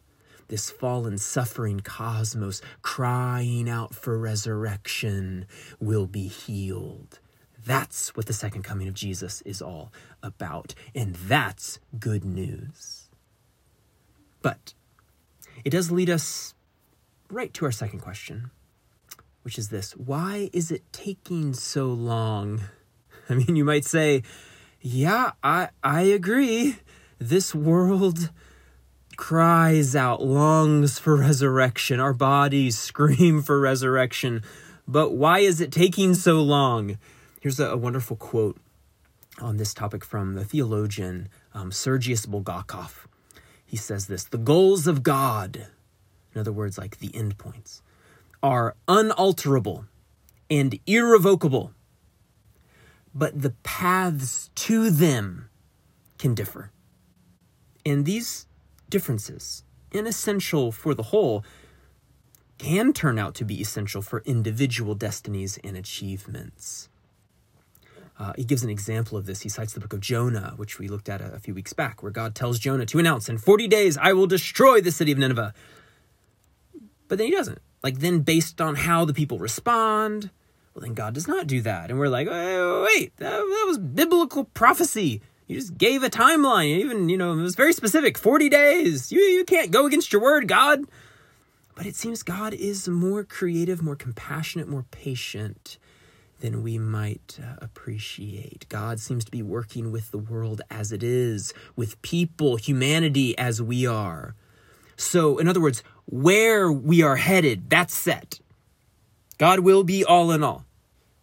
This 0.47 0.71
fallen, 0.71 1.17
suffering 1.19 1.79
cosmos 1.79 2.61
crying 2.81 3.69
out 3.69 3.93
for 3.93 4.17
resurrection 4.17 5.45
will 5.79 6.07
be 6.07 6.27
healed. 6.27 7.19
That's 7.65 8.15
what 8.15 8.25
the 8.25 8.33
second 8.33 8.63
coming 8.63 8.87
of 8.87 8.93
Jesus 8.93 9.41
is 9.41 9.61
all 9.61 9.91
about. 10.21 10.75
And 10.93 11.15
that's 11.15 11.79
good 11.99 12.25
news. 12.25 13.09
But 14.41 14.73
it 15.63 15.69
does 15.69 15.91
lead 15.91 16.09
us 16.09 16.53
right 17.29 17.53
to 17.53 17.65
our 17.65 17.71
second 17.71 17.99
question, 17.99 18.51
which 19.43 19.57
is 19.57 19.69
this 19.69 19.93
Why 19.93 20.49
is 20.51 20.71
it 20.71 20.83
taking 20.91 21.53
so 21.53 21.87
long? 21.87 22.61
I 23.29 23.35
mean, 23.35 23.55
you 23.55 23.63
might 23.63 23.85
say, 23.85 24.23
yeah, 24.81 25.31
I, 25.41 25.69
I 25.81 26.01
agree. 26.01 26.77
This 27.17 27.55
world 27.55 28.31
cries 29.15 29.95
out, 29.95 30.21
longs 30.21 30.99
for 30.99 31.15
resurrection. 31.15 32.01
Our 32.01 32.13
bodies 32.13 32.77
scream 32.77 33.41
for 33.41 33.59
resurrection. 33.61 34.43
But 34.85 35.13
why 35.13 35.39
is 35.39 35.61
it 35.61 35.71
taking 35.71 36.13
so 36.13 36.41
long? 36.41 36.97
Here's 37.43 37.59
a, 37.59 37.71
a 37.71 37.75
wonderful 37.75 38.15
quote 38.15 38.55
on 39.41 39.57
this 39.57 39.73
topic 39.73 40.05
from 40.05 40.33
the 40.33 40.45
theologian 40.45 41.27
um, 41.53 41.73
Sergius 41.73 42.25
Bulgakov. 42.25 43.05
He 43.65 43.75
says 43.75 44.07
this 44.07 44.23
The 44.23 44.37
goals 44.37 44.87
of 44.87 45.03
God, 45.03 45.67
in 46.33 46.39
other 46.39 46.53
words, 46.53 46.77
like 46.77 46.99
the 46.99 47.09
endpoints, 47.09 47.81
are 48.41 48.77
unalterable 48.87 49.87
and 50.49 50.79
irrevocable 50.87 51.73
but 53.13 53.41
the 53.41 53.49
paths 53.61 54.49
to 54.55 54.89
them 54.89 55.49
can 56.17 56.33
differ. 56.33 56.71
And 57.85 58.05
these 58.05 58.47
differences, 58.89 59.65
inessential 59.91 60.71
for 60.71 60.93
the 60.93 61.03
whole, 61.03 61.43
can 62.57 62.93
turn 62.93 63.19
out 63.19 63.35
to 63.35 63.43
be 63.43 63.59
essential 63.59 64.01
for 64.01 64.23
individual 64.25 64.95
destinies 64.95 65.59
and 65.61 65.75
achievements. 65.75 66.87
Uh, 68.19 68.33
he 68.35 68.43
gives 68.43 68.63
an 68.63 68.69
example 68.69 69.17
of 69.17 69.25
this. 69.25 69.41
He 69.41 69.49
cites 69.49 69.73
the 69.73 69.79
book 69.79 69.93
of 69.93 69.99
Jonah, 69.99 70.53
which 70.55 70.77
we 70.77 70.87
looked 70.87 71.09
at 71.09 71.21
a, 71.21 71.33
a 71.33 71.39
few 71.39 71.53
weeks 71.53 71.73
back, 71.73 72.03
where 72.03 72.11
God 72.11 72.35
tells 72.35 72.59
Jonah 72.59 72.85
to 72.85 72.99
announce, 72.99 73.27
In 73.27 73.37
40 73.37 73.67
days 73.67 73.97
I 73.97 74.13
will 74.13 74.27
destroy 74.27 74.81
the 74.81 74.91
city 74.91 75.11
of 75.11 75.17
Nineveh. 75.17 75.53
But 77.07 77.17
then 77.17 77.27
he 77.27 77.33
doesn't. 77.33 77.61
Like, 77.81 77.99
then, 77.99 78.19
based 78.21 78.61
on 78.61 78.75
how 78.75 79.03
the 79.03 79.13
people 79.13 79.39
respond, 79.39 80.29
well, 80.73 80.81
then 80.81 80.93
God 80.93 81.13
does 81.13 81.27
not 81.27 81.47
do 81.47 81.61
that. 81.61 81.89
And 81.89 81.99
we're 81.99 82.07
like, 82.07 82.27
wait, 82.27 83.15
that, 83.17 83.31
that 83.31 83.65
was 83.67 83.77
biblical 83.77 84.45
prophecy. 84.45 85.21
You 85.47 85.59
just 85.59 85.77
gave 85.77 86.01
a 86.03 86.09
timeline. 86.09 86.77
Even, 86.77 87.09
you 87.09 87.17
know, 87.17 87.33
it 87.33 87.41
was 87.41 87.55
very 87.55 87.73
specific 87.73 88.17
40 88.17 88.47
days. 88.49 89.11
You, 89.11 89.19
you 89.19 89.43
can't 89.43 89.71
go 89.71 89.85
against 89.85 90.13
your 90.13 90.21
word, 90.21 90.47
God. 90.47 90.85
But 91.75 91.85
it 91.85 91.95
seems 91.95 92.23
God 92.23 92.53
is 92.53 92.87
more 92.87 93.23
creative, 93.23 93.81
more 93.81 93.95
compassionate, 93.95 94.67
more 94.67 94.85
patient 94.91 95.77
than 96.43 96.61
we 96.61 96.77
might 96.77 97.39
uh, 97.41 97.55
appreciate. 97.61 98.65
God 98.67 98.99
seems 98.99 99.23
to 99.23 99.31
be 99.31 99.41
working 99.41 99.93
with 99.93 100.11
the 100.11 100.17
world 100.17 100.61
as 100.69 100.91
it 100.91 101.01
is, 101.01 101.53
with 101.77 101.99
people, 102.01 102.57
humanity 102.57 103.35
as 103.37 103.61
we 103.61 103.87
are. 103.87 104.35
So, 104.97 105.37
in 105.37 105.47
other 105.47 105.61
words, 105.61 105.83
where 106.05 106.69
we 106.69 107.01
are 107.01 107.15
headed, 107.15 107.69
that's 107.69 107.95
set. 107.95 108.41
God 109.37 109.61
will 109.61 109.85
be 109.85 110.03
all 110.03 110.31
in 110.31 110.43
all. 110.43 110.65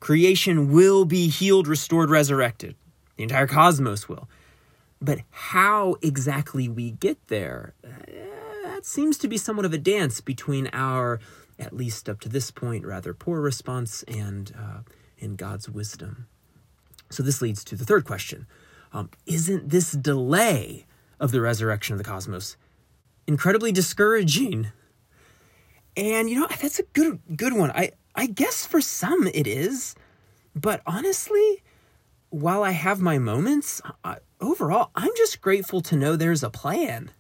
Creation 0.01 0.73
will 0.73 1.05
be 1.05 1.29
healed, 1.29 1.69
restored, 1.69 2.09
resurrected. 2.09 2.75
The 3.19 3.25
entire 3.25 3.47
cosmos 3.47 4.09
will. 4.09 4.27
But 5.03 5.19
how 5.29 5.97
exactly 6.01 6.67
we 6.67 6.93
get 6.93 7.19
there, 7.29 7.75
uh, 7.85 7.89
that 8.65 8.87
seems 8.87 9.19
to 9.19 9.29
be 9.29 9.37
somewhat 9.37 9.67
of 9.67 9.75
a 9.75 9.79
dance 9.79 10.23
between 10.23 10.71
our, 10.73 11.21
at 11.59 11.77
least 11.77 12.09
up 12.09 12.21
to 12.21 12.31
this 12.31 12.51
point, 12.51 12.87
rather 12.87 13.13
poor 13.13 13.43
response 13.43 14.03
and, 14.05 14.55
uh, 14.59 14.79
and 15.21 15.37
God's 15.37 15.69
wisdom. 15.69 16.27
So 17.11 17.23
this 17.23 17.43
leads 17.43 17.65
to 17.65 17.77
the 17.77 17.85
third 17.85 18.05
question 18.05 18.47
um, 18.93 19.11
Isn't 19.27 19.69
this 19.69 19.93
delay 19.93 20.87
of 21.19 21.33
the 21.33 21.41
resurrection 21.41 21.95
of 21.95 21.99
the 21.99 22.05
cosmos 22.05 22.57
incredibly 23.27 23.73
discouraging? 23.73 24.69
And 25.97 26.31
you 26.31 26.41
know 26.41 26.47
that's 26.61 26.79
a 26.79 26.85
good 26.93 27.21
good 27.37 27.53
one. 27.53 27.71
I 27.73 27.93
I 28.15 28.27
guess 28.27 28.67
for 28.67 28.81
some 28.81 29.27
it 29.27 29.47
is, 29.47 29.95
but 30.55 30.83
honestly, 30.87 31.63
while 32.31 32.63
I 32.63 32.71
have 32.71 33.01
my 33.01 33.19
moments, 33.19 33.83
I, 34.05 34.19
overall, 34.41 34.91
I'm 34.95 35.11
just 35.17 35.41
grateful 35.41 35.81
to 35.83 35.97
know 35.97 36.17
there's 36.17 36.43
a 36.43 36.51
plan. 36.51 37.11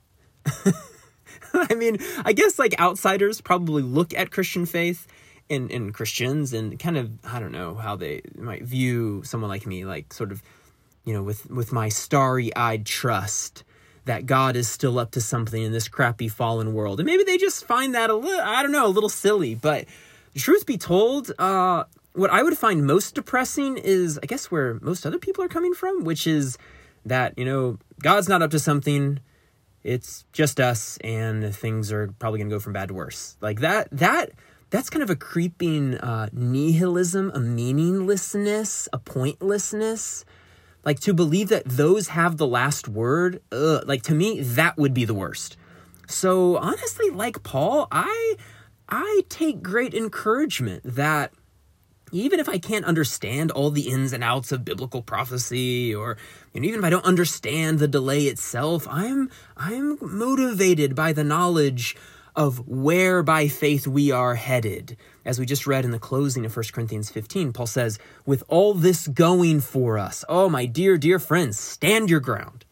I 1.52 1.74
mean, 1.74 1.98
I 2.24 2.32
guess 2.32 2.58
like 2.58 2.78
outsiders 2.80 3.40
probably 3.40 3.82
look 3.82 4.14
at 4.14 4.30
Christian 4.30 4.66
faith 4.66 5.06
and, 5.50 5.70
and 5.70 5.92
Christians 5.92 6.52
and 6.52 6.78
kind 6.78 6.96
of, 6.96 7.10
I 7.24 7.40
don't 7.40 7.52
know 7.52 7.74
how 7.74 7.96
they 7.96 8.22
might 8.36 8.62
view 8.62 9.22
someone 9.24 9.50
like 9.50 9.66
me, 9.66 9.84
like 9.84 10.12
sort 10.14 10.32
of, 10.32 10.42
you 11.04 11.12
know, 11.12 11.22
with, 11.22 11.50
with 11.50 11.72
my 11.72 11.88
starry 11.88 12.54
eyed 12.56 12.86
trust 12.86 13.64
that 14.04 14.26
God 14.26 14.56
is 14.56 14.68
still 14.68 14.98
up 14.98 15.10
to 15.12 15.20
something 15.20 15.62
in 15.62 15.72
this 15.72 15.88
crappy 15.88 16.28
fallen 16.28 16.72
world. 16.72 17.00
And 17.00 17.06
maybe 17.06 17.24
they 17.24 17.36
just 17.36 17.66
find 17.66 17.94
that 17.94 18.10
a 18.10 18.14
little, 18.14 18.40
I 18.40 18.62
don't 18.62 18.72
know, 18.72 18.86
a 18.86 18.88
little 18.88 19.08
silly, 19.08 19.54
but 19.54 19.86
truth 20.36 20.64
be 20.64 20.78
told, 20.78 21.32
uh, 21.38 21.84
what 22.12 22.30
I 22.30 22.42
would 22.42 22.56
find 22.56 22.86
most 22.86 23.14
depressing 23.14 23.76
is, 23.76 24.18
I 24.22 24.26
guess, 24.26 24.50
where 24.50 24.78
most 24.80 25.06
other 25.06 25.18
people 25.18 25.44
are 25.44 25.48
coming 25.48 25.74
from, 25.74 26.04
which 26.04 26.26
is 26.26 26.58
that, 27.04 27.38
you 27.38 27.44
know, 27.44 27.78
God's 28.02 28.28
not 28.28 28.42
up 28.42 28.50
to 28.50 28.58
something. 28.58 29.20
It's 29.84 30.24
just 30.32 30.60
us, 30.60 30.98
and 30.98 31.54
things 31.54 31.92
are 31.92 32.12
probably 32.18 32.38
going 32.38 32.50
to 32.50 32.54
go 32.54 32.60
from 32.60 32.72
bad 32.72 32.88
to 32.88 32.94
worse. 32.94 33.36
Like 33.40 33.60
that, 33.60 33.88
that, 33.92 34.32
that's 34.70 34.88
kind 34.88 35.02
of 35.02 35.10
a 35.10 35.16
creeping 35.16 35.96
uh, 35.96 36.28
nihilism, 36.32 37.30
a 37.34 37.40
meaninglessness, 37.40 38.88
a 38.92 38.98
pointlessness. 38.98 40.24
Like 40.84 41.00
to 41.00 41.12
believe 41.12 41.48
that 41.48 41.64
those 41.66 42.08
have 42.08 42.38
the 42.38 42.46
last 42.46 42.88
word, 42.88 43.42
ugh, 43.52 43.82
like 43.86 44.02
to 44.04 44.14
me, 44.14 44.40
that 44.40 44.78
would 44.78 44.94
be 44.94 45.04
the 45.04 45.14
worst. 45.14 45.56
So 46.06 46.56
honestly, 46.56 47.10
like 47.10 47.42
Paul, 47.42 47.86
I 47.92 48.36
I 48.88 49.22
take 49.28 49.62
great 49.62 49.92
encouragement 49.92 50.82
that 50.84 51.32
even 52.12 52.40
if 52.40 52.48
I 52.48 52.58
can't 52.58 52.84
understand 52.84 53.50
all 53.50 53.70
the 53.70 53.88
ins 53.88 54.12
and 54.12 54.24
outs 54.24 54.50
of 54.50 54.64
biblical 54.64 55.02
prophecy, 55.02 55.94
or 55.94 56.16
you 56.52 56.60
know, 56.60 56.66
even 56.66 56.80
if 56.80 56.84
I 56.84 56.90
don't 56.90 57.04
understand 57.04 57.78
the 57.78 57.86
delay 57.86 58.24
itself, 58.24 58.88
I'm 58.88 59.30
I'm 59.56 59.98
motivated 60.00 60.94
by 60.94 61.12
the 61.12 61.24
knowledge 61.24 61.96
of 62.34 62.66
where 62.68 63.22
by 63.22 63.48
faith 63.48 63.86
we 63.86 64.10
are 64.10 64.34
headed. 64.34 64.96
As 65.24 65.38
we 65.38 65.46
just 65.46 65.66
read 65.66 65.84
in 65.84 65.90
the 65.90 65.98
closing 65.98 66.44
of 66.46 66.56
1 66.56 66.64
Corinthians 66.72 67.10
15, 67.10 67.52
Paul 67.52 67.66
says, 67.66 67.98
With 68.24 68.42
all 68.48 68.74
this 68.74 69.08
going 69.08 69.60
for 69.60 69.98
us, 69.98 70.24
oh, 70.28 70.48
my 70.48 70.66
dear, 70.66 70.96
dear 70.96 71.18
friends, 71.18 71.58
stand 71.58 72.10
your 72.10 72.20
ground. 72.20 72.64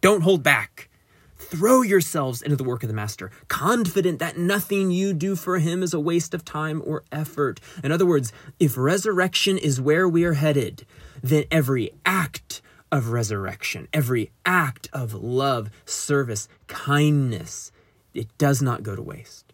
Don't 0.00 0.22
hold 0.22 0.42
back. 0.42 0.88
Throw 1.36 1.82
yourselves 1.82 2.42
into 2.42 2.56
the 2.56 2.64
work 2.64 2.82
of 2.82 2.88
the 2.88 2.94
Master, 2.94 3.30
confident 3.48 4.18
that 4.18 4.38
nothing 4.38 4.90
you 4.90 5.12
do 5.12 5.36
for 5.36 5.58
him 5.58 5.82
is 5.82 5.92
a 5.92 6.00
waste 6.00 6.32
of 6.32 6.44
time 6.44 6.82
or 6.84 7.04
effort. 7.12 7.60
In 7.84 7.92
other 7.92 8.06
words, 8.06 8.32
if 8.58 8.76
resurrection 8.76 9.58
is 9.58 9.80
where 9.80 10.08
we 10.08 10.24
are 10.24 10.32
headed, 10.32 10.86
then 11.22 11.44
every 11.50 11.92
act 12.04 12.62
of 12.90 13.10
resurrection, 13.10 13.88
every 13.92 14.30
act 14.44 14.88
of 14.92 15.12
love, 15.12 15.70
service, 15.84 16.48
kindness, 16.66 17.70
it 18.16 18.36
does 18.38 18.62
not 18.62 18.82
go 18.82 18.96
to 18.96 19.02
waste. 19.02 19.52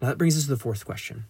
Now 0.00 0.08
that 0.08 0.18
brings 0.18 0.36
us 0.36 0.44
to 0.44 0.50
the 0.50 0.56
fourth 0.56 0.84
question. 0.84 1.24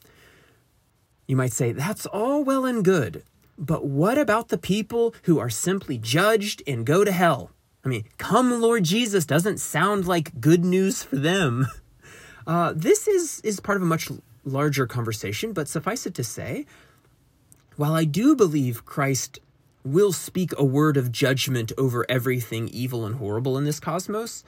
You 1.27 1.37
might 1.37 1.53
say, 1.53 1.73
that's 1.73 2.07
all 2.07 2.45
well 2.45 2.65
and 2.65 2.85
good, 2.85 3.25
but 3.59 3.85
what 3.85 4.19
about 4.19 4.49
the 4.49 4.59
people 4.59 5.15
who 5.23 5.39
are 5.39 5.51
simply 5.51 5.99
judged 5.99 6.63
and 6.67 6.87
go 6.87 7.05
to 7.05 7.13
hell? 7.13 7.51
I 7.85 7.89
mean, 7.89 8.05
come 8.19 8.61
Lord 8.61 8.85
Jesus 8.85 9.25
doesn't 9.25 9.59
sound 9.59 10.07
like 10.07 10.41
good 10.41 10.65
news 10.65 11.03
for 11.03 11.17
them. 11.17 11.67
Uh, 12.49 12.73
this 12.77 13.09
is, 13.09 13.41
is 13.41 13.59
part 13.59 13.75
of 13.75 13.83
a 13.83 13.87
much 13.87 14.09
larger 14.45 14.87
conversation, 14.87 15.53
but 15.53 15.67
suffice 15.67 16.07
it 16.07 16.15
to 16.15 16.23
say, 16.23 16.65
while 17.75 17.93
I 17.93 18.05
do 18.05 18.37
believe 18.37 18.85
Christ 18.85 19.41
will 19.85 20.13
speak 20.13 20.53
a 20.57 20.65
word 20.65 20.97
of 20.97 21.13
judgment 21.13 21.73
over 21.77 22.07
everything 22.09 22.69
evil 22.69 23.05
and 23.05 23.17
horrible 23.17 23.59
in 23.59 23.65
this 23.65 23.81
cosmos, 23.81 24.45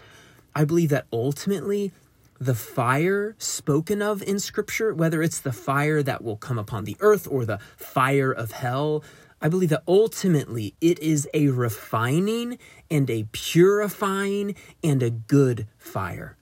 I 0.58 0.64
believe 0.64 0.88
that 0.88 1.06
ultimately 1.12 1.92
the 2.40 2.56
fire 2.56 3.36
spoken 3.38 4.02
of 4.02 4.24
in 4.24 4.40
Scripture, 4.40 4.92
whether 4.92 5.22
it's 5.22 5.38
the 5.38 5.52
fire 5.52 6.02
that 6.02 6.24
will 6.24 6.36
come 6.36 6.58
upon 6.58 6.82
the 6.82 6.96
earth 6.98 7.28
or 7.30 7.44
the 7.44 7.60
fire 7.76 8.32
of 8.32 8.50
hell, 8.50 9.04
I 9.40 9.48
believe 9.48 9.68
that 9.68 9.84
ultimately 9.86 10.74
it 10.80 10.98
is 10.98 11.28
a 11.32 11.46
refining 11.50 12.58
and 12.90 13.08
a 13.08 13.28
purifying 13.30 14.56
and 14.82 15.00
a 15.00 15.10
good 15.10 15.68
fire. 15.78 16.36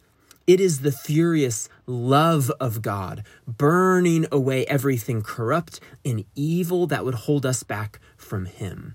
It 0.47 0.61
is 0.61 0.81
the 0.81 0.93
furious 0.93 1.69
love 1.85 2.51
of 2.59 2.81
God, 2.81 3.23
burning 3.47 4.25
away 4.33 4.65
everything 4.65 5.21
corrupt 5.21 5.79
and 6.07 6.25
evil 6.35 6.87
that 6.87 7.05
would 7.05 7.17
hold 7.27 7.45
us 7.45 7.63
back 7.65 8.01
from 8.17 8.47
Him. 8.47 8.95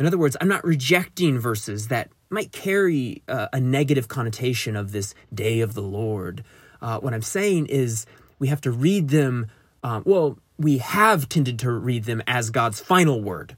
In 0.00 0.06
other 0.06 0.18
words, 0.18 0.36
I'm 0.40 0.48
not 0.48 0.64
rejecting 0.64 1.38
verses 1.38 1.86
that 1.88 2.10
might 2.30 2.52
carry 2.52 3.22
uh, 3.28 3.48
a 3.52 3.60
negative 3.60 4.08
connotation 4.08 4.76
of 4.76 4.92
this 4.92 5.14
day 5.32 5.60
of 5.60 5.74
the 5.74 5.82
Lord. 5.82 6.44
Uh, 6.80 6.98
what 7.00 7.14
I'm 7.14 7.22
saying 7.22 7.66
is 7.66 8.06
we 8.38 8.48
have 8.48 8.60
to 8.62 8.70
read 8.70 9.08
them, 9.08 9.46
um, 9.82 10.02
well, 10.06 10.38
we 10.58 10.78
have 10.78 11.28
tended 11.28 11.58
to 11.60 11.72
read 11.72 12.04
them 12.04 12.22
as 12.26 12.50
God's 12.50 12.80
final 12.80 13.22
word 13.22 13.56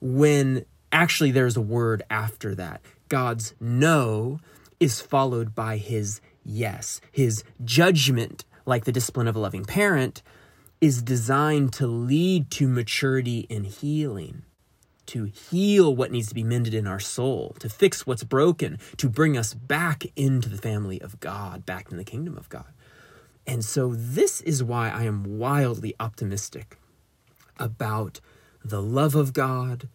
when 0.00 0.64
actually 0.90 1.30
there's 1.30 1.56
a 1.56 1.62
word 1.62 2.02
after 2.10 2.54
that. 2.54 2.82
God's 3.08 3.54
no 3.60 4.40
is 4.80 5.00
followed 5.00 5.54
by 5.54 5.76
his 5.76 6.20
yes. 6.44 7.00
His 7.12 7.44
judgment, 7.64 8.44
like 8.66 8.84
the 8.84 8.92
discipline 8.92 9.28
of 9.28 9.36
a 9.36 9.38
loving 9.38 9.64
parent, 9.64 10.22
is 10.80 11.02
designed 11.02 11.72
to 11.74 11.86
lead 11.86 12.50
to 12.50 12.66
maturity 12.66 13.46
and 13.48 13.64
healing, 13.64 14.42
to 15.06 15.24
heal 15.24 15.94
what 15.94 16.10
needs 16.10 16.28
to 16.28 16.34
be 16.34 16.44
mended 16.44 16.74
in 16.74 16.86
our 16.86 17.00
soul, 17.00 17.54
to 17.58 17.68
fix 17.68 18.06
what's 18.06 18.24
broken, 18.24 18.78
to 18.96 19.08
bring 19.08 19.36
us 19.36 19.54
back 19.54 20.04
into 20.16 20.48
the 20.48 20.56
family 20.56 21.00
of 21.00 21.20
God, 21.20 21.66
back 21.66 21.90
in 21.90 21.96
the 21.96 22.04
kingdom 22.04 22.36
of 22.36 22.48
God. 22.48 22.72
And 23.46 23.64
so, 23.64 23.94
this 23.94 24.40
is 24.42 24.62
why 24.62 24.90
I 24.90 25.04
am 25.04 25.38
wildly 25.38 25.94
optimistic 25.98 26.78
about 27.58 28.20
the 28.64 28.80
love 28.80 29.14
of 29.14 29.32
God 29.32 29.88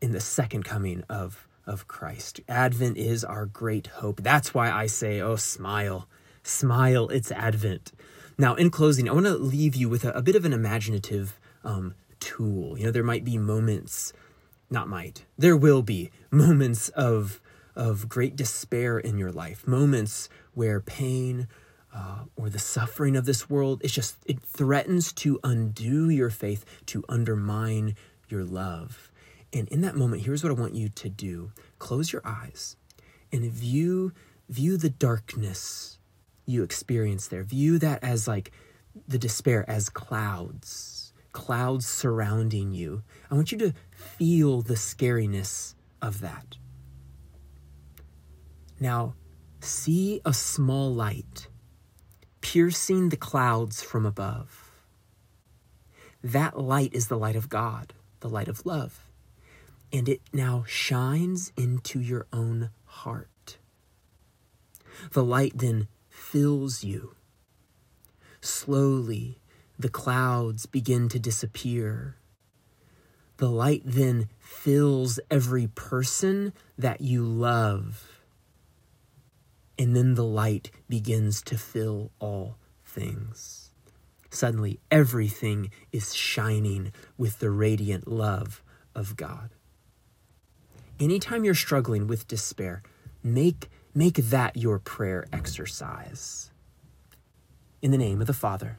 in 0.00 0.12
the 0.12 0.20
second 0.20 0.64
coming 0.64 1.02
of, 1.08 1.48
of 1.66 1.88
Christ. 1.88 2.40
Advent 2.48 2.98
is 2.98 3.24
our 3.24 3.46
great 3.46 3.86
hope. 3.86 4.22
That's 4.22 4.52
why 4.52 4.70
I 4.70 4.86
say, 4.86 5.20
oh, 5.20 5.36
smile, 5.36 6.06
smile, 6.42 7.08
it's 7.08 7.32
Advent. 7.32 7.92
Now, 8.36 8.54
in 8.54 8.70
closing, 8.70 9.08
I 9.08 9.12
want 9.12 9.26
to 9.26 9.34
leave 9.36 9.74
you 9.74 9.88
with 9.88 10.04
a, 10.04 10.10
a 10.10 10.22
bit 10.22 10.36
of 10.36 10.44
an 10.44 10.52
imaginative 10.52 11.38
um, 11.64 11.94
tool. 12.20 12.78
You 12.78 12.86
know, 12.86 12.90
there 12.90 13.02
might 13.02 13.24
be 13.24 13.38
moments, 13.38 14.12
not 14.74 14.88
might, 14.88 15.24
there 15.38 15.56
will 15.56 15.82
be 15.82 16.10
moments 16.30 16.90
of, 16.90 17.40
of 17.74 18.08
great 18.08 18.36
despair 18.36 18.98
in 18.98 19.16
your 19.16 19.32
life, 19.32 19.66
moments 19.66 20.28
where 20.52 20.80
pain, 20.80 21.48
uh, 21.94 22.24
or 22.36 22.50
the 22.50 22.58
suffering 22.58 23.16
of 23.16 23.24
this 23.24 23.48
world. 23.48 23.80
It's 23.82 23.94
just, 23.94 24.16
it 24.26 24.42
threatens 24.42 25.12
to 25.14 25.38
undo 25.42 26.10
your 26.10 26.30
faith, 26.30 26.64
to 26.86 27.04
undermine 27.08 27.94
your 28.28 28.44
love. 28.44 29.10
And 29.52 29.68
in 29.68 29.80
that 29.82 29.94
moment, 29.94 30.22
here's 30.22 30.42
what 30.42 30.50
I 30.50 30.60
want 30.60 30.74
you 30.74 30.88
to 30.88 31.08
do 31.08 31.52
close 31.78 32.12
your 32.12 32.22
eyes 32.24 32.76
and 33.32 33.50
view, 33.50 34.12
view 34.48 34.76
the 34.76 34.90
darkness 34.90 35.98
you 36.46 36.62
experience 36.62 37.28
there. 37.28 37.44
View 37.44 37.78
that 37.78 38.02
as 38.02 38.28
like 38.28 38.52
the 39.08 39.18
despair 39.18 39.68
as 39.68 39.88
clouds, 39.88 40.93
clouds 41.34 41.84
surrounding 41.84 42.72
you. 42.72 43.02
I 43.30 43.34
want 43.34 43.52
you 43.52 43.58
to 43.58 43.74
feel 43.90 44.62
the 44.62 44.76
scariness 44.76 45.74
of 46.00 46.20
that. 46.20 46.56
Now, 48.80 49.14
see 49.60 50.22
a 50.24 50.32
small 50.32 50.94
light 50.94 51.48
piercing 52.40 53.10
the 53.10 53.16
clouds 53.16 53.82
from 53.82 54.06
above. 54.06 54.70
That 56.22 56.58
light 56.58 56.94
is 56.94 57.08
the 57.08 57.18
light 57.18 57.36
of 57.36 57.48
God, 57.50 57.92
the 58.20 58.28
light 58.28 58.48
of 58.48 58.64
love. 58.64 59.04
And 59.92 60.08
it 60.08 60.22
now 60.32 60.64
shines 60.66 61.52
into 61.56 62.00
your 62.00 62.26
own 62.32 62.70
heart. 62.84 63.58
The 65.12 65.24
light 65.24 65.52
then 65.56 65.88
fills 66.08 66.84
you. 66.84 67.14
Slowly, 68.40 69.40
the 69.78 69.88
clouds 69.88 70.66
begin 70.66 71.08
to 71.10 71.18
disappear. 71.18 72.16
The 73.38 73.50
light 73.50 73.82
then 73.84 74.28
fills 74.38 75.18
every 75.30 75.66
person 75.66 76.52
that 76.78 77.00
you 77.00 77.24
love 77.24 78.14
and 79.78 79.96
then 79.96 80.14
the 80.14 80.24
light 80.24 80.70
begins 80.88 81.42
to 81.42 81.58
fill 81.58 82.10
all 82.20 82.56
things. 82.84 83.70
Suddenly, 84.30 84.80
everything 84.90 85.70
is 85.92 86.14
shining 86.14 86.92
with 87.16 87.38
the 87.38 87.50
radiant 87.50 88.08
love 88.08 88.62
of 88.94 89.16
God. 89.16 89.50
Anytime 90.98 91.44
you're 91.44 91.54
struggling 91.54 92.06
with 92.06 92.28
despair, 92.28 92.82
make, 93.22 93.68
make 93.94 94.16
that 94.16 94.56
your 94.56 94.78
prayer 94.78 95.26
exercise. 95.32 96.50
In 97.82 97.90
the 97.90 97.98
name 97.98 98.20
of 98.20 98.26
the 98.26 98.32
Father, 98.32 98.78